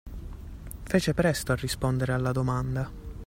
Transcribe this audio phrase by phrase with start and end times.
[0.83, 2.91] Fece presto a rispondere alla domanda.